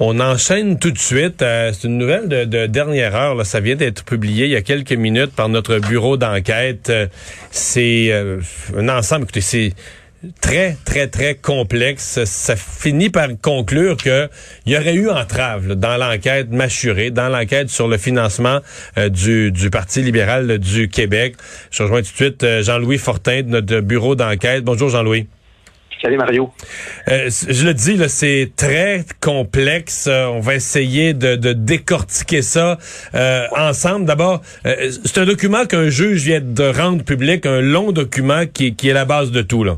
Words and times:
On 0.00 0.20
enchaîne 0.20 0.78
tout 0.78 0.92
de 0.92 0.98
suite. 0.98 1.42
Euh, 1.42 1.72
c'est 1.72 1.88
une 1.88 1.98
nouvelle 1.98 2.28
de, 2.28 2.66
dernière 2.66 3.16
heure. 3.16 3.34
Là. 3.34 3.42
Ça 3.42 3.58
vient 3.58 3.74
d'être 3.74 4.04
publié 4.04 4.44
il 4.44 4.52
y 4.52 4.56
a 4.56 4.62
quelques 4.62 4.92
minutes 4.92 5.32
par 5.34 5.48
notre 5.48 5.78
bureau 5.80 6.16
d'enquête. 6.16 6.88
Euh, 6.88 7.08
c'est 7.50 8.12
euh, 8.12 8.40
un 8.76 8.88
ensemble. 8.88 9.24
Écoutez, 9.24 9.40
c'est 9.40 9.72
très, 10.40 10.76
très, 10.84 11.08
très 11.08 11.34
complexe. 11.34 12.22
Ça 12.24 12.54
finit 12.54 13.10
par 13.10 13.26
conclure 13.42 13.96
qu'il 13.96 14.28
y 14.66 14.76
aurait 14.76 14.94
eu 14.94 15.10
entrave 15.10 15.74
dans 15.74 15.96
l'enquête 15.96 16.48
mâchurée, 16.50 17.10
dans 17.10 17.28
l'enquête 17.28 17.68
sur 17.68 17.88
le 17.88 17.98
financement 17.98 18.60
du, 18.96 19.50
du 19.50 19.70
Parti 19.70 20.02
libéral 20.02 20.58
du 20.58 20.88
Québec. 20.88 21.34
Je 21.72 21.82
rejoins 21.82 22.02
tout 22.02 22.12
de 22.12 22.16
suite 22.16 22.46
Jean-Louis 22.62 22.98
Fortin 22.98 23.42
de 23.42 23.48
notre 23.48 23.80
bureau 23.80 24.14
d'enquête. 24.14 24.64
Bonjour 24.64 24.90
Jean-Louis. 24.90 25.26
Salut 26.00 26.16
Mario. 26.16 26.50
Euh, 27.08 27.28
je 27.28 27.66
le 27.66 27.74
dis, 27.74 27.98
c'est 28.08 28.52
très 28.56 29.00
complexe. 29.20 30.06
Euh, 30.06 30.26
on 30.26 30.38
va 30.38 30.54
essayer 30.54 31.12
de, 31.12 31.34
décortiquer 31.52 32.42
ça 32.42 32.78
euh, 33.14 33.46
ensemble. 33.56 34.04
D'abord, 34.04 34.40
c'est 34.62 35.18
un 35.18 35.24
document 35.24 35.64
qu'un 35.64 35.88
juge 35.88 36.24
vient 36.24 36.40
de 36.40 36.64
rendre 36.64 37.04
public, 37.04 37.46
un 37.46 37.60
long 37.60 37.90
document 37.90 38.42
qui, 38.46 38.68
est 38.68 38.92
la 38.92 39.04
base 39.04 39.32
de 39.32 39.42
tout. 39.42 39.64
Là. 39.64 39.76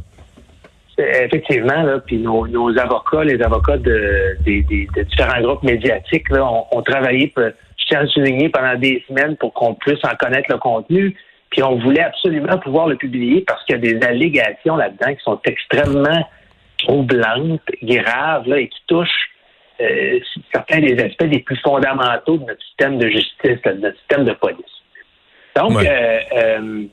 Effectivement, 0.98 1.82
là, 1.82 2.00
puis 2.04 2.18
nos, 2.18 2.46
avocats, 2.78 3.24
les 3.24 3.40
avocats 3.40 3.78
de, 3.78 4.36
différents 4.44 5.40
groupes 5.40 5.62
médiatiques, 5.62 6.28
là, 6.28 6.44
ont, 6.44 6.82
travaillé, 6.82 7.32
je 7.36 7.52
tiens 7.88 8.00
à 8.00 8.02
le 8.02 8.08
souligner, 8.08 8.50
pendant 8.50 8.76
des 8.76 9.02
semaines 9.08 9.36
pour 9.36 9.54
qu'on 9.54 9.74
puisse 9.74 10.04
en 10.04 10.14
connaître 10.16 10.50
le 10.50 10.58
contenu. 10.58 11.16
Puis 11.50 11.62
on 11.62 11.76
voulait 11.76 12.02
absolument 12.02 12.58
pouvoir 12.58 12.86
le 12.86 12.96
publier 12.96 13.42
parce 13.46 13.64
qu'il 13.64 13.74
y 13.74 13.78
a 13.78 13.80
des 13.80 14.06
allégations 14.06 14.76
là-dedans 14.76 15.14
qui 15.14 15.22
sont 15.22 15.40
extrêmement 15.44 16.26
troublantes, 16.78 17.60
graves, 17.82 18.48
là, 18.48 18.58
et 18.58 18.68
qui 18.68 18.80
touchent 18.86 19.30
euh, 19.80 20.20
certains 20.52 20.80
des 20.80 20.98
aspects 21.02 21.26
les 21.30 21.40
plus 21.40 21.58
fondamentaux 21.58 22.38
de 22.38 22.44
notre 22.44 22.62
système 22.62 22.98
de 22.98 23.08
justice, 23.08 23.60
de 23.64 23.72
notre 23.72 23.98
système 23.98 24.24
de 24.24 24.32
police. 24.32 24.64
Donc, 25.56 25.72
euh, 25.84 26.18
euh, 26.36 26.84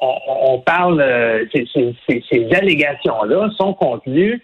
on, 0.00 0.60
parle, 0.60 1.04
ces, 1.52 1.66
ces 2.30 2.48
allégations-là 2.54 3.50
sont 3.58 3.74
contenues, 3.74 4.40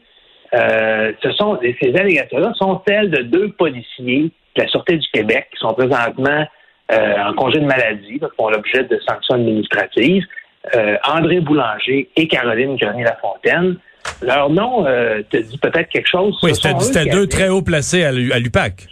ce 0.53 1.33
sont 1.37 1.59
ces 1.63 1.95
allégations-là 1.97 2.53
sont 2.57 2.83
celles 2.87 3.11
de 3.11 3.23
deux 3.23 3.53
policiers 3.53 4.33
de 4.57 4.63
la 4.63 4.69
Sûreté 4.69 4.97
du 4.97 5.07
Québec 5.13 5.49
qui 5.53 5.61
sont 5.61 5.73
présentement 5.75 6.41
euh, 6.41 6.45
en 6.91 7.33
congé 7.35 7.61
de 7.61 7.67
maladie, 7.67 8.19
qui 8.19 8.27
font 8.37 8.49
l'objet 8.49 8.85
de 8.85 8.99
sanctions 9.09 9.37
administratives, 9.37 10.25
euh, 10.75 10.97
André 11.07 11.41
Boulanger 11.41 12.09
et 12.17 12.29
Caroline 12.29 12.77
Grenier-Lafontaine. 12.77 13.77
Leur 14.23 14.51
nom 14.51 14.87
euh, 14.87 15.23
te 15.31 15.39
dit 15.39 15.59
peut-être 15.59 15.89
quelque 15.89 16.09
chose? 16.09 16.39
Oui, 16.43 16.55
c'était 16.55 17.11
deux 17.11 17.27
très 17.27 17.49
hauts 17.49 17.63
placés 17.63 18.05
à 18.05 18.13
l'UPAC. 18.13 18.87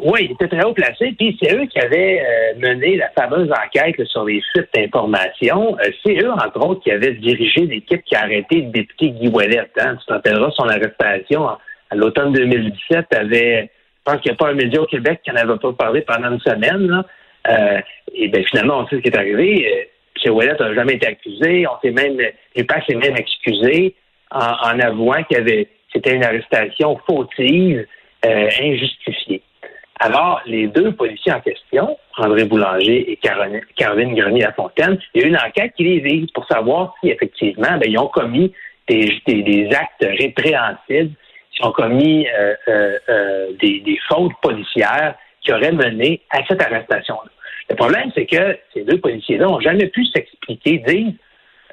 Oui, 0.00 0.28
ils 0.28 0.32
étaient 0.32 0.48
très 0.48 0.64
haut 0.64 0.74
placés, 0.74 1.12
puis 1.18 1.36
c'est 1.42 1.52
eux 1.54 1.66
qui 1.66 1.80
avaient 1.80 2.22
mené 2.58 2.96
la 2.96 3.08
fameuse 3.10 3.50
enquête 3.50 3.96
sur 4.04 4.24
les 4.24 4.40
fuites 4.52 4.68
d'informations. 4.72 5.76
c'est 6.04 6.22
eux, 6.22 6.30
entre 6.30 6.64
autres, 6.64 6.82
qui 6.82 6.92
avaient 6.92 7.14
dirigé 7.14 7.62
l'équipe 7.62 8.04
qui 8.04 8.14
a 8.14 8.20
arrêté 8.20 8.62
le 8.62 8.70
député 8.70 9.10
Guy 9.10 9.28
Ouellet. 9.28 9.68
Hein. 9.80 9.96
Tu 9.96 10.06
te 10.06 10.12
rappelleras 10.12 10.50
son 10.52 10.68
arrestation 10.68 11.48
à 11.90 11.94
l'automne 11.96 12.32
2017 12.32 13.06
avait, 13.14 13.62
je 13.62 14.12
pense 14.12 14.20
qu'il 14.20 14.30
n'y 14.30 14.34
a 14.34 14.38
pas 14.38 14.50
un 14.50 14.54
média 14.54 14.80
au 14.80 14.86
Québec 14.86 15.20
qui 15.24 15.30
n'en 15.30 15.36
avait 15.36 15.58
pas 15.58 15.72
parlé 15.72 16.02
pendant 16.02 16.30
une 16.32 16.40
semaine. 16.40 16.86
Là. 16.86 17.04
Euh, 17.46 17.80
et 18.14 18.28
bien 18.28 18.42
finalement, 18.44 18.80
on 18.80 18.88
sait 18.88 18.96
ce 18.96 19.00
qui 19.00 19.08
est 19.08 19.16
arrivé. 19.16 19.66
Euh, 19.66 20.26
M. 20.26 20.34
Ouellet 20.34 20.54
n'a 20.58 20.74
jamais 20.74 20.94
été 20.94 21.06
accusé. 21.06 21.66
On 21.66 21.78
s'est 21.80 21.92
même, 21.92 22.18
l'UPAC 22.56 22.84
s'est 22.88 22.96
même 22.96 23.16
excusé 23.16 23.94
en, 24.30 24.78
avouant 24.80 25.22
qu'il 25.24 25.38
avait, 25.38 25.68
c'était 25.92 26.14
une 26.14 26.24
arrestation 26.24 26.98
fautive, 27.08 27.86
euh, 28.26 28.48
injustifiée. 28.60 29.42
Alors, 30.00 30.42
les 30.46 30.66
deux 30.68 30.92
policiers 30.92 31.32
en 31.32 31.40
question, 31.40 31.96
André 32.16 32.44
Boulanger 32.44 33.10
et 33.10 33.16
Caroline, 33.16 33.62
Grenier-Lafontaine, 34.14 34.98
il 35.14 35.22
y 35.22 35.24
a 35.24 35.28
une 35.28 35.36
enquête 35.36 35.72
qui 35.76 35.84
les 35.84 36.00
vise 36.00 36.30
pour 36.32 36.46
savoir 36.46 36.94
si 37.00 37.10
effectivement, 37.10 37.78
ben, 37.78 37.84
ils 37.84 37.98
ont 37.98 38.08
commis 38.08 38.52
des, 38.88 39.68
actes 39.72 40.18
répréhensibles, 40.18 41.14
s'ils 41.52 41.66
ont 41.66 41.72
commis 41.72 42.26
des, 43.60 43.80
des, 43.80 43.98
fautes 44.08 44.34
policières 44.40 45.14
qui 45.42 45.52
auraient 45.52 45.72
mené 45.72 46.20
à 46.30 46.40
cette 46.46 46.62
arrestation-là. 46.62 47.30
Le 47.70 47.76
problème, 47.76 48.10
c'est 48.14 48.26
que 48.26 48.58
ces 48.72 48.84
deux 48.84 48.98
policiers-là 48.98 49.46
n'ont 49.46 49.60
jamais 49.60 49.86
pu 49.88 50.04
s'expliquer, 50.06 50.78
dire 50.86 51.12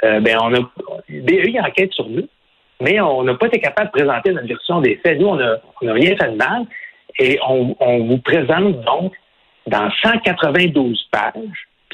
euh, 0.03 0.19
ben 0.19 0.37
on 0.41 0.53
a 0.53 0.59
BEI 1.09 1.59
enquête 1.59 1.93
sur 1.93 2.09
nous, 2.09 2.27
mais 2.81 2.99
on 2.99 3.23
n'a 3.23 3.35
pas 3.35 3.47
été 3.47 3.59
capable 3.59 3.87
de 3.87 4.03
présenter 4.03 4.33
notre 4.33 4.47
version 4.47 4.81
des 4.81 4.97
faits. 4.97 5.19
Nous, 5.19 5.27
on 5.27 5.35
n'a 5.35 5.59
rien 5.81 6.15
fait 6.17 6.31
de 6.31 6.35
mal 6.35 6.65
et 7.19 7.39
on, 7.47 7.75
vous 8.05 8.17
présente 8.17 8.81
donc 8.81 9.13
dans 9.67 9.89
192 10.03 11.07
pages, 11.11 11.33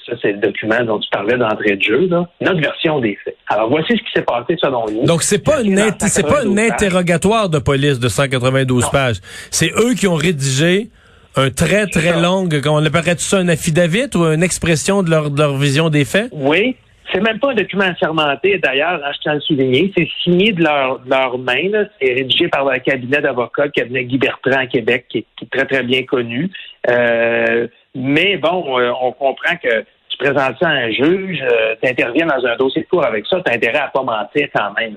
ça 0.06 0.14
c'est 0.20 0.32
le 0.32 0.40
document 0.40 0.84
dont 0.84 1.00
tu 1.00 1.10
parlais 1.12 1.38
d'entrée 1.38 1.76
de 1.76 1.82
jeu, 1.82 2.10
notre 2.42 2.60
version 2.60 3.00
des 3.00 3.16
faits. 3.24 3.38
Alors 3.48 3.70
voici 3.70 3.96
ce 3.96 4.04
qui 4.04 4.12
s'est 4.16 4.24
passé 4.24 4.58
selon 4.60 4.86
nous. 4.90 5.06
Donc 5.06 5.22
c'est 5.22 5.44
pas 5.44 5.62
une 5.62 5.78
c'est 6.00 6.24
pas 6.24 6.44
un 6.44 6.58
interrogatoire 6.58 7.50
de 7.50 7.60
police 7.60 8.00
de 8.00 8.10
192 8.10 8.90
pages. 8.90 9.18
C'est 9.52 9.72
eux 9.78 9.94
qui 9.94 10.08
ont 10.08 10.16
rédigé 10.16 10.90
un 11.36 11.50
très, 11.50 11.88
très 11.88 12.20
long, 12.20 12.48
on 12.68 12.86
appellerait 12.86 13.18
ça 13.18 13.38
un 13.38 13.48
affidavit 13.48 14.10
ou 14.16 14.24
une 14.26 14.44
expression 14.44 15.04
de 15.04 15.10
leur, 15.10 15.30
leur 15.30 15.58
vision 15.58 15.90
des 15.90 16.06
faits? 16.06 16.30
Oui. 16.32 16.76
C'est 17.12 17.20
même 17.20 17.40
pas 17.40 17.52
un 17.52 17.56
document 17.56 17.84
assermenté, 17.84 18.58
d'ailleurs, 18.60 19.02
je 19.14 19.20
tiens 19.20 19.34
à 19.34 19.36
le 19.36 19.42
souligner. 19.42 19.92
C'est 19.98 20.08
signé 20.24 20.54
de 20.54 20.64
leur, 20.64 21.00
de 21.00 21.10
leur 21.10 21.38
main. 21.38 21.86
C'est 22.00 22.14
rédigé 22.14 22.48
par 22.48 22.68
un 22.70 22.80
cabinet 22.80 23.20
d'avocats, 23.20 23.66
le 23.66 23.72
cabinet 23.72 24.06
Guy 24.06 24.18
Bertrand 24.18 24.60
à 24.60 24.66
Québec, 24.66 25.08
qui 25.10 25.18
est, 25.18 25.50
très, 25.52 25.66
très 25.66 25.84
bien 25.84 26.04
connu. 26.04 26.50
Euh, 26.90 27.68
mais 27.96 28.38
bon, 28.38 28.80
euh, 28.80 28.92
on 29.02 29.12
comprend 29.12 29.58
que 29.62 29.82
tu 30.10 30.18
présentes 30.20 30.56
ça 30.62 30.70
à 30.70 30.72
un 30.72 30.92
juge, 30.92 31.42
euh, 31.42 31.76
tu 31.84 31.90
interviens 31.90 32.28
dans 32.28 32.46
un 32.46 32.56
dossier 32.56 32.84
de 32.84 32.88
cours 32.88 33.06
avec 33.06 33.26
ça, 33.28 33.42
tu 33.46 33.52
as 33.52 33.56
intérêt 33.56 33.80
à 33.80 33.88
pas 33.88 34.04
mentir 34.04 34.48
quand 34.56 34.74
même. 34.80 34.96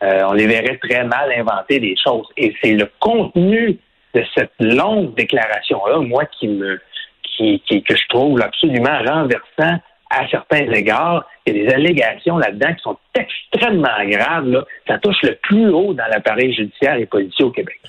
on 0.00 0.32
les 0.32 0.46
verrait 0.46 0.78
très 0.82 1.04
mal 1.04 1.30
inventer 1.36 1.78
des 1.78 1.94
choses. 2.02 2.26
Et 2.38 2.54
c'est 2.62 2.72
le 2.72 2.88
contenu 3.00 3.78
de 4.14 4.24
cette 4.34 4.52
longue 4.58 5.14
déclaration-là, 5.14 5.98
moi, 6.00 6.24
qui 6.38 6.48
me, 6.48 6.80
qui, 7.22 7.62
qui, 7.66 7.82
que 7.82 7.96
je 7.96 8.06
trouve 8.08 8.40
absolument 8.40 8.98
renversant 9.06 9.80
à 10.10 10.28
certains 10.28 10.70
égards. 10.72 11.24
Il 11.46 11.56
y 11.56 11.60
a 11.60 11.64
des 11.64 11.74
allégations 11.74 12.38
là-dedans 12.38 12.74
qui 12.74 12.82
sont 12.82 12.98
extrêmement 13.14 14.04
graves. 14.06 14.48
Là. 14.48 14.64
Ça 14.86 14.98
touche 14.98 15.22
le 15.22 15.36
plus 15.42 15.68
haut 15.68 15.94
dans 15.94 16.06
l'appareil 16.10 16.52
judiciaire 16.52 16.96
et 16.96 17.06
policier 17.06 17.44
au 17.44 17.50
Québec. 17.50 17.80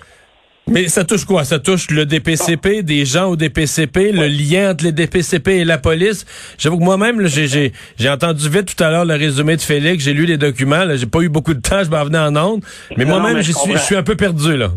Mais 0.67 0.87
ça 0.87 1.03
touche 1.03 1.25
quoi? 1.25 1.43
Ça 1.43 1.59
touche 1.59 1.89
le 1.89 2.05
DPCP, 2.05 2.83
des 2.83 3.03
gens 3.03 3.25
au 3.25 3.35
DPCP, 3.35 4.11
le 4.11 4.27
lien 4.27 4.71
entre 4.71 4.85
les 4.85 4.91
DPCP 4.91 5.47
et 5.57 5.65
la 5.65 5.79
police? 5.79 6.25
J'avoue 6.57 6.77
que 6.77 6.83
moi-même, 6.83 7.27
j'ai 7.27 8.09
entendu 8.09 8.47
vite 8.47 8.73
tout 8.73 8.81
à 8.81 8.91
l'heure 8.91 9.03
le 9.03 9.15
résumé 9.15 9.57
de 9.57 9.61
Félix, 9.61 10.03
j'ai 10.03 10.13
lu 10.13 10.25
les 10.25 10.37
documents, 10.37 10.85
j'ai 10.95 11.07
pas 11.07 11.21
eu 11.21 11.29
beaucoup 11.29 11.55
de 11.55 11.59
temps, 11.59 11.83
je 11.83 11.89
m'en 11.89 12.05
venais 12.05 12.19
en 12.19 12.35
ondes. 12.37 12.63
Mais 12.95 13.05
moi-même, 13.05 13.41
je 13.41 13.51
suis 13.79 13.95
un 13.95 14.03
peu 14.03 14.15
perdu, 14.15 14.55
là 14.55 14.69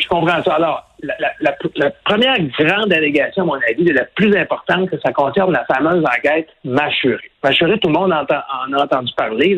je 0.00 0.08
comprends 0.08 0.42
ça. 0.42 0.54
Alors, 0.54 0.86
la, 1.02 1.90
première 2.04 2.36
grande 2.58 2.92
allégation, 2.92 3.42
à 3.42 3.46
mon 3.46 3.60
avis, 3.68 3.84
de 3.84 3.92
la 3.92 4.04
plus 4.04 4.34
importante, 4.36 4.90
que 4.90 4.98
ça 5.04 5.12
concerne 5.12 5.52
la 5.52 5.64
fameuse 5.64 6.04
enquête 6.04 6.48
Machuré. 6.64 7.30
Machuré, 7.42 7.78
tout 7.78 7.88
le 7.88 7.94
monde 7.94 8.12
en 8.12 8.24
a 8.24 8.82
entendu 8.82 9.12
parler. 9.16 9.56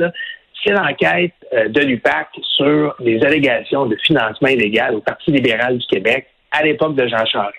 C'est 0.65 0.73
l'enquête 0.73 1.33
euh, 1.53 1.69
de 1.69 1.81
l'UPAC 1.81 2.29
sur 2.57 2.95
les 2.99 3.23
allégations 3.23 3.87
de 3.87 3.97
financement 4.05 4.49
illégal 4.49 4.95
au 4.95 5.01
Parti 5.01 5.31
libéral 5.31 5.79
du 5.79 5.87
Québec 5.87 6.27
à 6.51 6.63
l'époque 6.63 6.95
de 6.95 7.07
Jean 7.07 7.25
Charest. 7.27 7.55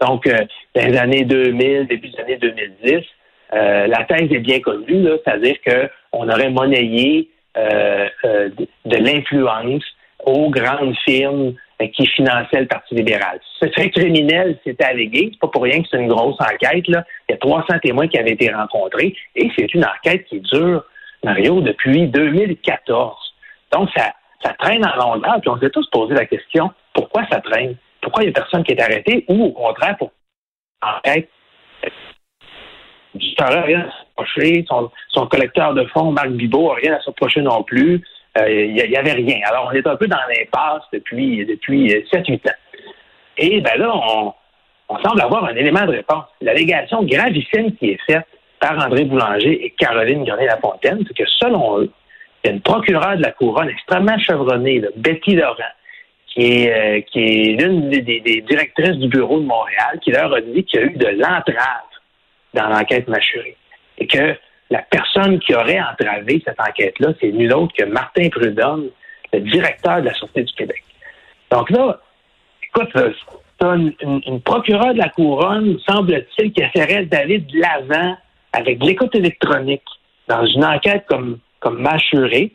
Donc, 0.00 0.26
euh, 0.26 0.38
dans 0.74 0.86
les 0.86 0.96
années 0.96 1.24
2000, 1.24 1.88
début 1.88 2.08
des 2.08 2.20
années 2.20 2.36
2010, 2.36 2.94
euh, 3.54 3.86
la 3.86 4.04
thèse 4.04 4.32
est 4.32 4.38
bien 4.38 4.60
connue, 4.60 5.06
c'est-à-dire 5.24 5.56
qu'on 5.66 6.28
aurait 6.28 6.50
monnayé 6.50 7.30
de 7.56 8.96
l'influence 8.96 9.84
aux 10.26 10.50
grandes 10.50 10.96
firmes 11.04 11.54
qui 11.90 12.06
finançait 12.06 12.60
le 12.60 12.66
Parti 12.66 12.94
libéral. 12.94 13.40
Ce 13.60 13.68
serait 13.68 13.90
criminel, 13.90 14.58
c'était 14.64 14.84
allégué. 14.84 15.30
C'est 15.32 15.40
pas 15.40 15.48
pour 15.48 15.62
rien 15.62 15.82
que 15.82 15.88
c'est 15.90 15.98
une 15.98 16.08
grosse 16.08 16.40
enquête. 16.40 16.84
Il 16.86 17.02
y 17.30 17.32
a 17.32 17.36
300 17.36 17.78
témoins 17.82 18.08
qui 18.08 18.18
avaient 18.18 18.32
été 18.32 18.52
rencontrés 18.52 19.14
et 19.36 19.50
c'est 19.56 19.72
une 19.74 19.84
enquête 19.84 20.24
qui 20.26 20.40
dure, 20.40 20.84
Mario, 21.22 21.60
depuis 21.60 22.06
2014. 22.08 23.16
Donc, 23.72 23.90
ça, 23.96 24.12
ça 24.42 24.52
traîne 24.58 24.84
en 24.86 24.96
longueur. 24.96 25.40
Puis 25.40 25.50
on 25.50 25.58
s'est 25.58 25.70
tous 25.70 25.88
posé 25.90 26.14
la 26.14 26.26
question, 26.26 26.70
pourquoi 26.92 27.26
ça 27.30 27.40
traîne? 27.40 27.76
Pourquoi 28.00 28.22
il 28.22 28.26
n'y 28.26 28.32
a 28.32 28.34
personne 28.34 28.62
qui 28.64 28.72
est 28.72 28.82
arrêté? 28.82 29.24
Ou 29.28 29.44
au 29.44 29.52
contraire, 29.52 29.96
pour 29.96 30.12
enquête, 30.82 31.28
du 33.14 33.34
rien 33.38 33.80
à 33.80 33.90
s'approcher. 33.90 34.64
Son, 34.68 34.90
son 35.08 35.26
collecteur 35.26 35.74
de 35.74 35.84
fonds, 35.86 36.12
Marc 36.12 36.30
Bibot, 36.30 36.68
n'a 36.68 36.74
rien 36.74 36.94
à 36.94 37.00
s'approcher 37.02 37.42
non 37.42 37.62
plus. 37.62 38.02
Il 38.36 38.42
euh, 38.42 38.88
n'y 38.88 38.96
avait 38.96 39.12
rien. 39.12 39.38
Alors, 39.44 39.70
on 39.70 39.74
est 39.74 39.86
un 39.86 39.96
peu 39.96 40.08
dans 40.08 40.18
l'impasse 40.28 40.82
depuis, 40.92 41.46
depuis 41.46 41.88
7-8 41.88 42.14
euh, 42.14 42.50
ans. 42.50 42.54
Et 43.38 43.60
ben 43.60 43.78
là, 43.78 43.92
on, 44.88 44.98
semble 45.02 45.20
avoir 45.20 45.44
un 45.44 45.54
élément 45.54 45.84
de 45.86 45.92
réponse. 45.92 46.24
L'allégation 46.40 47.04
gravissime 47.04 47.74
qui 47.76 47.90
est 47.90 48.00
faite 48.06 48.26
par 48.60 48.78
André 48.84 49.04
Boulanger 49.04 49.64
et 49.64 49.70
Caroline 49.70 50.24
Garnier-Lafontaine, 50.24 51.04
c'est 51.06 51.16
que 51.16 51.28
selon 51.38 51.80
eux, 51.80 51.90
il 52.42 52.48
y 52.48 52.50
a 52.50 52.54
une 52.54 52.60
procureure 52.60 53.16
de 53.16 53.22
la 53.22 53.32
couronne 53.32 53.68
extrêmement 53.68 54.18
chevronnée, 54.18 54.82
Betty 54.96 55.36
Laurent, 55.36 55.54
qui 56.26 56.64
est, 56.64 57.02
qui 57.10 57.18
est 57.18 57.60
l'une 57.60 57.88
des, 57.88 58.00
directrices 58.46 58.96
du 58.96 59.08
bureau 59.08 59.40
de 59.40 59.46
Montréal, 59.46 59.98
qui 60.02 60.10
leur 60.10 60.32
a 60.32 60.40
dit 60.40 60.64
qu'il 60.64 60.80
y 60.80 60.82
a 60.82 60.86
eu 60.86 60.90
de 60.90 61.06
l'entrave 61.06 61.90
dans 62.52 62.68
l'enquête 62.68 63.08
mâchurée. 63.08 63.56
Et 63.98 64.06
que 64.06 64.36
la 64.74 64.82
personne 64.82 65.38
qui 65.38 65.54
aurait 65.54 65.80
entravé 65.80 66.42
cette 66.44 66.60
enquête-là, 66.60 67.10
c'est 67.20 67.30
nul 67.30 67.52
autre 67.54 67.72
que 67.78 67.84
Martin 67.84 68.28
Prudhomme, 68.28 68.88
le 69.32 69.40
directeur 69.40 70.00
de 70.00 70.06
la 70.06 70.14
Sûreté 70.14 70.42
du 70.42 70.52
Québec. 70.52 70.82
Donc 71.52 71.70
là, 71.70 72.00
écoute, 72.60 72.88
tu 72.92 73.66
as 73.66 73.74
une, 73.76 74.40
procureure 74.40 74.92
de 74.92 74.98
la 74.98 75.10
Couronne, 75.10 75.78
semble-t-il, 75.88 76.52
qui 76.52 76.60
essaierait 76.60 77.04
d'aller 77.04 77.38
de 77.38 77.60
l'avant 77.60 78.16
avec 78.52 78.82
l'écoute 78.82 79.14
électronique 79.14 79.84
dans 80.26 80.44
une 80.44 80.64
enquête 80.64 81.04
comme, 81.06 81.38
comme 81.60 81.80
mâchurée. 81.80 82.50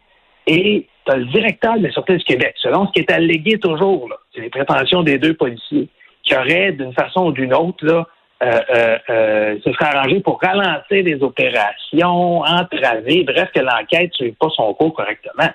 Et 0.45 0.87
tu 1.05 1.11
as 1.13 1.15
le 1.15 1.25
directeur 1.25 1.77
de 1.77 1.83
la 1.83 1.91
Sûreté 1.91 2.17
du 2.17 2.23
Québec, 2.25 2.53
selon 2.57 2.87
ce 2.87 2.91
qui 2.91 2.99
est 2.99 3.11
allégué 3.11 3.57
toujours, 3.59 4.09
c'est 4.35 4.41
les 4.41 4.49
prétentions 4.49 5.03
des 5.03 5.19
deux 5.19 5.35
policiers, 5.35 5.87
qui 6.23 6.35
auraient, 6.35 6.73
d'une 6.73 6.93
façon 6.93 7.27
ou 7.27 7.31
d'une 7.31 7.53
autre, 7.53 7.85
là, 7.85 8.05
euh, 8.41 8.61
euh, 8.73 8.97
euh, 9.09 9.59
se 9.65 9.73
serait 9.73 9.97
arrangé 9.97 10.21
pour 10.21 10.39
ralentir 10.41 11.03
les 11.03 11.21
opérations, 11.21 12.39
entraver, 12.39 13.25
bref, 13.25 13.49
que 13.53 13.59
l'enquête 13.59 14.11
ne 14.11 14.15
suive 14.15 14.35
pas 14.35 14.47
son 14.55 14.73
cours 14.75 14.93
correctement. 14.93 15.49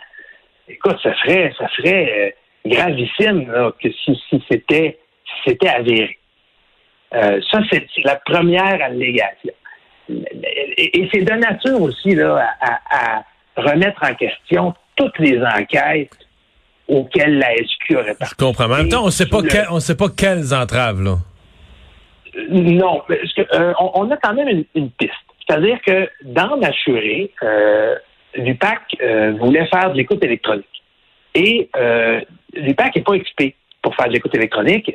Écoute, 0.69 0.99
ça 1.03 1.15
serait, 1.21 1.51
ça 1.59 1.67
serait 1.77 2.37
gravissime 2.67 3.51
que 3.83 3.89
si, 3.91 4.21
c'était 4.51 4.99
si 5.25 5.51
c'était 5.51 5.69
avéré. 5.69 6.19
ça, 7.11 7.61
c'est 7.71 7.87
la 8.05 8.17
première 8.17 8.83
allégation. 8.83 9.55
Et, 10.77 11.09
c'est 11.11 11.23
de 11.23 11.33
nature 11.33 11.81
aussi 11.81 12.15
là, 12.15 12.51
à, 12.61 13.25
remettre 13.57 14.03
en 14.03 14.15
question 14.15 14.75
toutes 14.95 15.19
les 15.21 15.41
enquêtes 15.43 16.11
auxquelles 16.87 17.39
la 17.39 17.57
SQ 17.57 17.97
aurait 17.97 18.15
participé. 18.15 18.27
Je 18.29 18.45
comprends. 18.45 18.65
En 18.65 18.77
même 18.77 18.89
temps, 18.91 19.03
on 19.03 19.07
ne 19.07 19.81
sait 19.81 19.97
pas 19.97 20.09
quelles 20.11 20.53
entraves, 20.53 21.03
là. 21.03 21.17
Non, 22.49 23.03
parce 23.07 23.33
que, 23.33 23.43
euh, 23.55 23.73
on, 23.79 24.11
a 24.11 24.17
quand 24.17 24.35
même 24.35 24.65
une, 24.75 24.91
piste. 24.91 25.13
C'est-à-dire 25.47 25.81
que 25.83 26.09
dans 26.23 26.57
l'assuré, 26.57 27.31
euh, 27.43 27.97
l'UPAC 28.37 28.97
euh, 29.03 29.35
voulait 29.39 29.67
faire 29.67 29.93
de 29.93 29.97
l'écoute 29.97 30.25
électronique. 30.25 30.67
Et 31.35 31.69
euh, 31.77 32.21
l'UPAC 32.55 32.97
n'est 32.97 33.03
pas 33.03 33.15
équipé 33.15 33.55
pour 33.83 33.95
faire 33.95 34.09
de 34.09 34.13
l'écoute 34.13 34.35
électronique. 34.35 34.91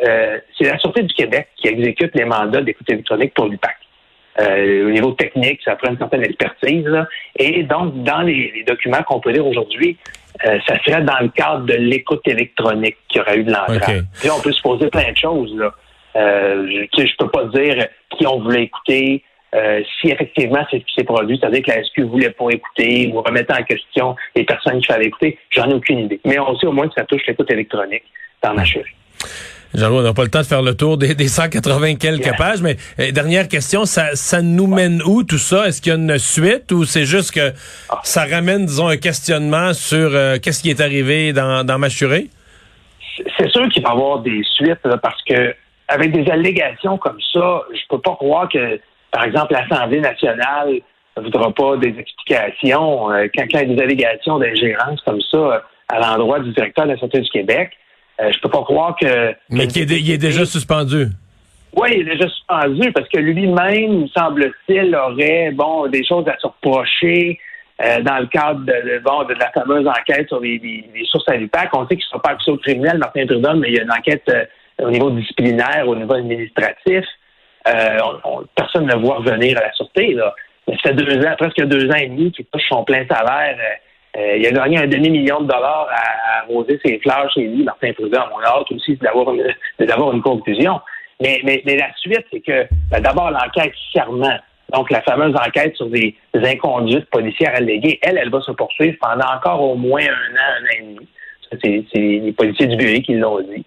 c'est 0.57 0.63
la 0.63 0.79
Sûreté 0.79 1.03
du 1.03 1.13
Québec 1.13 1.49
qui 1.57 1.67
exécute 1.67 2.15
les 2.15 2.25
mandats 2.25 2.61
d'écoute 2.61 2.89
électronique 2.89 3.35
pour 3.35 3.45
l'UPAC. 3.45 3.75
au 4.39 4.89
niveau 4.89 5.11
technique, 5.11 5.59
ça 5.63 5.75
prend 5.75 5.91
une 5.91 5.97
certaine 5.99 6.23
expertise. 6.23 6.89
Et 7.37 7.61
donc, 7.61 8.01
dans 8.03 8.21
les, 8.21 8.63
documents 8.65 9.03
qu'on 9.03 9.19
peut 9.19 9.29
lire 9.29 9.45
aujourd'hui, 9.45 9.95
ça 10.43 10.83
serait 10.83 11.03
dans 11.03 11.19
le 11.21 11.27
cadre 11.27 11.65
de 11.65 11.75
l'écoute 11.75 12.27
électronique 12.27 12.97
qu'il 13.09 13.19
y 13.19 13.21
aurait 13.21 13.37
eu 13.37 13.43
de 13.43 13.51
l'entrave. 13.51 14.05
Puis 14.19 14.31
on 14.31 14.41
peut 14.41 14.53
se 14.53 14.61
poser 14.63 14.87
plein 14.87 15.11
de 15.11 15.17
choses. 15.17 15.55
Là. 15.55 15.71
Euh, 16.15 16.67
je 16.67 17.01
ne 17.01 17.17
peux 17.17 17.29
pas 17.29 17.45
dire 17.45 17.87
qui 18.17 18.25
on 18.25 18.39
voulait 18.39 18.63
écouter, 18.63 19.23
euh, 19.55 19.81
si 19.99 20.09
effectivement 20.09 20.65
c'est 20.69 20.79
ce 20.79 20.85
qui 20.85 20.93
s'est 20.95 21.03
produit, 21.03 21.37
c'est-à-dire 21.39 21.63
que 21.63 21.71
la 21.71 21.83
SQ 21.83 22.01
voulait 22.01 22.29
pas 22.31 22.49
écouter 22.49 23.11
ou 23.13 23.21
remettre 23.21 23.57
en 23.57 23.63
question 23.63 24.15
les 24.35 24.43
personnes 24.43 24.79
qui 24.79 24.87
fallait 24.87 25.05
écouter, 25.05 25.37
j'en 25.51 25.69
ai 25.69 25.73
aucune 25.73 25.99
idée. 25.99 26.19
Mais 26.25 26.39
on 26.39 26.57
sait 26.57 26.67
au 26.67 26.71
moins 26.71 26.87
que 26.87 26.93
ça 26.95 27.05
touche 27.05 27.21
l'écoute 27.27 27.49
électronique 27.51 28.03
dans 28.43 28.53
ma 28.53 28.63
chérie. 28.63 28.93
Jean-Louis, 29.75 29.99
on 29.99 30.01
n'a 30.01 30.13
pas 30.13 30.23
le 30.23 30.29
temps 30.29 30.41
de 30.41 30.45
faire 30.45 30.63
le 30.63 30.75
tour 30.75 30.97
des, 30.97 31.13
des 31.13 31.27
180 31.27 31.95
quelques 31.95 32.35
pages, 32.37 32.61
mais 32.63 32.77
euh, 32.99 33.11
dernière 33.11 33.47
question, 33.47 33.85
ça, 33.85 34.15
ça 34.15 34.41
nous 34.41 34.65
mène 34.65 35.03
où 35.03 35.23
tout 35.23 35.37
ça? 35.37 35.67
Est-ce 35.67 35.79
qu'il 35.79 35.91
y 35.91 35.95
a 35.95 35.99
une 35.99 36.17
suite 36.17 36.71
ou 36.71 36.85
c'est 36.85 37.05
juste 37.05 37.31
que 37.31 37.53
ah. 37.89 37.99
ça 38.03 38.25
ramène, 38.25 38.65
disons, 38.65 38.87
un 38.87 38.97
questionnement 38.97 39.73
sur 39.73 40.09
qu'est-ce 40.41 40.63
qui 40.63 40.71
est 40.71 40.81
arrivé 40.81 41.33
dans, 41.33 41.63
dans 41.63 41.77
Machuré? 41.77 42.29
C'est 43.37 43.49
sûr 43.51 43.67
qu'il 43.69 43.83
va 43.83 43.89
y 43.89 43.91
avoir 43.91 44.19
des 44.19 44.41
suites 44.55 44.79
parce 45.03 45.21
que 45.23 45.53
avec 45.89 46.11
des 46.11 46.29
allégations 46.31 46.97
comme 46.97 47.19
ça, 47.33 47.63
je 47.73 47.81
peux 47.89 47.99
pas 47.99 48.15
croire 48.15 48.47
que, 48.47 48.79
par 49.11 49.23
exemple, 49.23 49.53
l'Assemblée 49.53 49.99
nationale 49.99 50.79
ne 51.17 51.23
voudra 51.23 51.51
pas 51.51 51.77
des 51.77 51.95
explications. 51.97 53.11
Euh, 53.11 53.27
quand, 53.35 53.43
il 53.49 53.53
y 53.53 53.57
a 53.57 53.65
des 53.65 53.81
allégations 53.81 54.37
d'ingérence 54.37 55.01
comme 55.01 55.19
ça 55.21 55.37
euh, 55.37 55.59
à 55.89 55.99
l'endroit 55.99 56.39
du 56.39 56.51
directeur 56.51 56.85
de 56.85 56.91
la 56.91 56.99
Santé 56.99 57.19
du 57.19 57.29
Québec, 57.29 57.71
euh, 58.21 58.31
je 58.31 58.39
peux 58.39 58.49
pas 58.49 58.61
croire 58.61 58.95
que... 59.01 59.33
Mais 59.49 59.65
qu'il 59.65 59.91
est, 59.91 60.17
déjà 60.17 60.45
suspendu. 60.45 61.07
Oui, 61.75 61.89
il 61.93 62.01
est 62.01 62.15
déjà 62.15 62.29
suspendu 62.29 62.91
parce 62.91 63.09
que 63.09 63.19
lui-même, 63.19 64.07
semble-t-il, 64.15 64.95
aurait 64.95 65.51
bon 65.51 65.87
des 65.87 66.05
choses 66.05 66.27
à 66.27 66.37
se 66.37 66.47
reprocher 66.47 67.39
dans 67.79 68.19
le 68.19 68.27
cadre 68.27 68.59
de, 68.65 68.99
bon, 68.99 69.23
de 69.23 69.35
la 69.35 69.49
fameuse 69.51 69.87
enquête 69.87 70.27
sur 70.27 70.41
les, 70.41 70.83
sources 71.05 71.29
à 71.29 71.37
l'UPAC. 71.37 71.69
On 71.73 71.87
sait 71.87 71.95
qu'il 71.95 72.03
ne 72.03 72.09
sera 72.09 72.21
pas 72.21 72.31
accusé 72.31 72.51
au 72.51 72.57
criminel, 72.57 72.97
Martin 72.97 73.25
Trudeau, 73.25 73.53
mais 73.55 73.69
il 73.69 73.75
y 73.75 73.79
a 73.79 73.83
une 73.83 73.91
enquête 73.91 74.29
au 74.79 74.89
niveau 74.89 75.09
disciplinaire, 75.11 75.87
au 75.87 75.95
niveau 75.95 76.13
administratif, 76.13 77.05
euh, 77.67 77.97
personne 78.55 78.85
ne 78.85 78.95
voit 78.95 79.17
revenir 79.17 79.57
à 79.57 79.61
la 79.61 79.73
sûreté. 79.73 80.13
Là. 80.13 80.33
Ça 80.67 80.89
fait 80.89 80.93
deux 80.93 81.25
ans, 81.25 81.35
presque 81.37 81.61
deux 81.63 81.89
ans 81.89 81.97
et 81.97 82.07
demi 82.07 82.31
qu'il 82.31 82.45
touche 82.45 82.67
son 82.69 82.83
plein 82.83 83.05
salaire. 83.07 83.57
Euh, 83.59 84.19
euh, 84.19 84.37
il 84.37 84.47
a 84.47 84.51
gagné 84.51 84.79
un 84.79 84.87
demi-million 84.87 85.41
de 85.41 85.47
dollars 85.47 85.87
à, 85.91 86.43
arroser 86.43 86.79
ses 86.83 86.99
fleurs 86.99 87.31
chez 87.31 87.41
lui, 87.41 87.63
Martin 87.63 87.93
Prudhomme. 87.93 88.29
On 88.33 88.39
a 88.39 88.47
hâte 88.47 88.71
aussi 88.71 88.97
d'avoir 88.97 89.33
une, 90.13 90.21
conclusion. 90.21 90.79
Mais, 91.21 91.41
mais, 91.43 91.61
la 91.65 91.93
suite, 91.97 92.25
c'est 92.31 92.39
que 92.39 92.67
ben, 92.89 93.01
d'abord 93.01 93.29
l'enquête 93.29 93.73
serment. 93.93 94.37
Donc, 94.73 94.89
la 94.91 95.01
fameuse 95.01 95.35
enquête 95.35 95.75
sur 95.75 95.87
des, 95.87 96.15
inconduites 96.33 97.09
policières 97.09 97.55
alléguées, 97.55 97.99
elle, 98.01 98.17
elle 98.17 98.29
va 98.29 98.41
se 98.41 98.51
poursuivre 98.51 98.97
pendant 99.01 99.27
encore 99.35 99.61
au 99.61 99.75
moins 99.75 100.01
un 100.01 100.35
an, 100.35 100.49
un 100.59 100.63
an 100.63 100.77
et 100.77 100.81
demi. 100.81 101.07
C'est, 101.51 101.83
c'est 101.91 101.99
les 101.99 102.31
policiers 102.31 102.67
du 102.67 102.77
bureau 102.77 103.01
qui 103.01 103.13
l'ont 103.15 103.41
dit. 103.41 103.65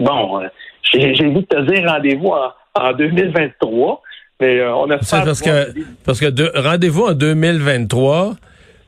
Bon, 0.00 0.40
euh, 0.40 0.48
j'ai 0.92 1.30
goût 1.30 1.40
de 1.40 1.46
te 1.46 1.60
dire 1.70 1.90
rendez-vous 1.90 2.32
en, 2.74 2.92
2023, 2.92 4.02
mais 4.40 4.60
euh, 4.60 4.74
on 4.74 4.90
a 4.90 4.98
fait 4.98 5.24
parce 5.24 5.40
que 5.40 5.72
parce 6.04 6.20
que 6.20 6.60
rendez-vous 6.60 7.04
en 7.04 7.12
2023 7.12 8.36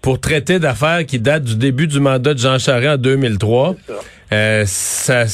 pour 0.03 0.21
traiter 0.21 0.59
d'affaires 0.59 1.07
qui 1.07 1.19
datent 1.19 1.45
du 1.45 1.57
début 1.57 1.87
du 1.87 2.01
mandat 2.01 2.35
de 2.35 2.39
Jean 2.39 2.59
Charest 2.59 2.89
en 2.89 2.97
2003. 2.99 3.75
ça 4.31 4.35
euh, 4.35 5.25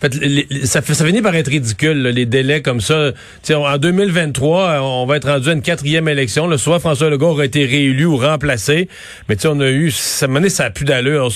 fait, 0.00 0.66
ça, 0.66 0.80
ça 0.80 1.04
finit 1.04 1.22
par 1.22 1.34
être 1.34 1.48
ridicule, 1.48 2.02
les 2.02 2.26
délais 2.26 2.62
comme 2.62 2.80
ça. 2.80 3.12
en 3.50 3.78
2023, 3.78 4.80
on 4.80 5.06
va 5.06 5.16
être 5.16 5.28
rendu 5.28 5.50
à 5.50 5.52
une 5.52 5.62
quatrième 5.62 6.08
élection. 6.08 6.46
Le 6.46 6.56
soit 6.56 6.78
François 6.80 7.10
Legault 7.10 7.28
aurait 7.28 7.46
été 7.46 7.64
réélu 7.64 8.06
ou 8.06 8.16
remplacé. 8.16 8.88
Mais 9.28 9.36
on 9.46 9.60
a 9.60 9.68
eu, 9.68 9.90
ça, 9.90 10.26
ça 10.48 10.64
a 10.64 10.70
plus 10.70 10.84
d'allure. 10.84 11.28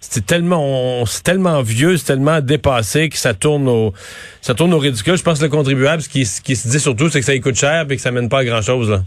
C'est 0.00 0.24
tellement, 0.24 1.04
c'est 1.06 1.22
tellement 1.22 1.60
vieux, 1.62 1.96
c'est 1.96 2.06
tellement 2.06 2.40
dépassé 2.40 3.08
que 3.08 3.18
ça 3.18 3.34
tourne 3.34 3.68
au, 3.68 3.92
ça 4.40 4.54
tourne 4.54 4.72
au 4.72 4.78
ridicule. 4.78 5.16
Je 5.16 5.22
pense 5.22 5.38
que 5.38 5.44
le 5.44 5.50
contribuable, 5.50 6.02
ce 6.02 6.08
qui, 6.08 6.24
qui 6.42 6.56
se 6.56 6.68
dit 6.68 6.80
surtout, 6.80 7.08
c'est 7.08 7.20
que 7.20 7.26
ça 7.26 7.38
coûte 7.38 7.56
cher 7.56 7.86
et 7.90 7.96
que 7.96 8.02
ça 8.02 8.10
mène 8.10 8.28
pas 8.28 8.38
à 8.38 8.44
grand 8.44 8.62
chose, 8.62 8.90
là. 8.90 9.02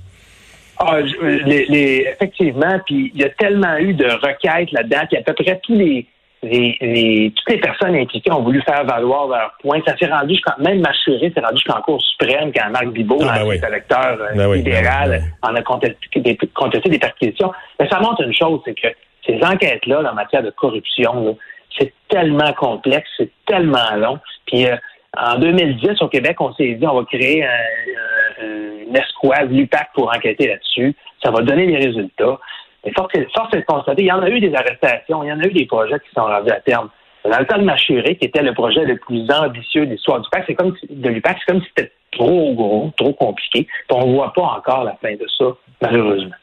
Ah, 0.81 0.99
les, 1.01 2.07
effectivement, 2.09 2.79
puis 2.85 3.11
il 3.13 3.19
y 3.19 3.25
a 3.25 3.29
tellement 3.31 3.77
eu 3.77 3.93
de 3.93 4.05
requêtes 4.05 4.71
là-dedans, 4.71 5.01
qu'il 5.09 5.15
y 5.15 5.17
a 5.17 5.19
à 5.19 5.23
peu 5.23 5.33
près 5.33 5.59
tous 5.61 5.75
les 5.75 6.05
les, 6.41 7.33
toutes 7.35 7.49
les 7.49 7.59
personnes 7.59 7.95
impliquées 7.95 8.31
ont 8.31 8.41
voulu 8.41 8.61
faire 8.61 8.85
valoir 8.85 9.27
leur 9.27 9.53
point. 9.61 9.79
Ça 9.85 9.97
s'est 9.97 10.07
rendu 10.07 10.35
jusqu'à 10.35 10.55
même 10.59 10.79
Machuré 10.79 11.31
s'est 11.33 11.41
rendu 11.41 11.57
jusqu'en 11.57 11.81
Cour 11.81 12.01
suprême 12.01 12.51
quand 12.55 12.69
Marc 12.69 12.87
Bibot, 12.87 13.19
ah, 13.21 13.39
ben 13.43 13.51
électeur 13.51 14.17
euh, 14.21 14.35
ben 14.35 14.53
libéral, 14.53 15.21
ben 15.41 15.49
en 15.49 15.55
a 15.55 15.61
contesté 15.61 16.19
des, 16.19 16.37
contesté 16.55 16.89
des 16.89 16.99
perquisitions. 16.99 17.51
Mais 17.79 17.89
ça 17.89 17.99
montre 17.99 18.21
une 18.21 18.33
chose, 18.33 18.61
c'est 18.65 18.73
que 18.73 18.87
ces 19.25 19.39
enquêtes-là, 19.43 20.09
en 20.09 20.15
matière 20.15 20.43
de 20.43 20.51
corruption, 20.51 21.37
c'est 21.77 21.93
tellement 22.07 22.53
complexe, 22.53 23.09
c'est 23.17 23.31
tellement 23.45 23.95
long. 23.97 24.19
Puis 24.47 24.65
euh, 24.65 24.75
en 25.17 25.37
2010, 25.39 26.01
au 26.01 26.07
Québec, 26.07 26.37
on 26.39 26.53
s'est 26.53 26.73
dit 26.73 26.87
on 26.87 26.95
va 26.95 27.05
créer 27.05 27.43
un, 27.43 28.45
une 28.87 28.95
escouade 28.95 29.51
l'UPAC 29.51 29.89
pour 29.93 30.09
enquêter 30.13 30.47
là-dessus. 30.47 30.95
Ça 31.21 31.31
va 31.31 31.41
donner 31.41 31.67
des 31.67 31.77
résultats. 31.77 32.39
Mais 32.85 32.91
force 32.93 33.13
est, 33.13 33.57
de 33.57 33.65
constater, 33.65 34.03
il 34.03 34.07
y 34.07 34.11
en 34.11 34.21
a 34.21 34.29
eu 34.29 34.39
des 34.39 34.53
arrestations, 34.55 35.23
il 35.23 35.27
y 35.27 35.33
en 35.33 35.39
a 35.39 35.45
eu 35.45 35.51
des 35.51 35.65
projets 35.65 35.99
qui 35.99 36.13
sont 36.15 36.23
rendus 36.23 36.51
à 36.51 36.61
terme. 36.61 36.89
Dans 37.25 37.37
le 37.37 37.45
cas 37.45 37.57
de 37.57 37.63
Machuré, 37.63 38.15
qui 38.15 38.25
était 38.25 38.41
le 38.41 38.53
projet 38.53 38.85
le 38.85 38.97
plus 38.97 39.29
ambitieux 39.29 39.85
de 39.85 39.91
l'histoire 39.91 40.21
du 40.21 40.29
PAC, 40.29 40.45
c'est 40.47 40.55
comme 40.55 40.73
de 40.89 41.09
l'UPAC, 41.09 41.37
c'est 41.39 41.51
comme 41.51 41.61
si 41.61 41.67
c'était 41.75 41.91
trop 42.11 42.53
gros, 42.53 42.91
trop 42.95 43.13
compliqué. 43.13 43.67
on 43.91 44.07
ne 44.07 44.13
voit 44.13 44.33
pas 44.33 44.43
encore 44.43 44.85
la 44.85 44.95
fin 45.01 45.13
de 45.13 45.25
ça, 45.37 45.45
malheureusement. 45.81 46.35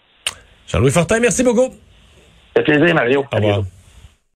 Jean-Louis 0.66 0.90
Fortin, 0.90 1.20
merci 1.20 1.42
beaucoup. 1.42 1.70
Ça 2.54 2.62
fait 2.62 2.78
plaisir, 2.78 2.94
Mario. 2.94 3.24
Au 3.32 3.36
revoir. 3.36 3.62